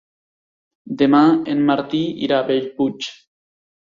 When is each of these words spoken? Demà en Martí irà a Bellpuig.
Demà 1.01 1.19
en 1.53 1.61
Martí 1.67 1.99
irà 2.29 2.39
a 2.39 2.47
Bellpuig. 2.47 3.09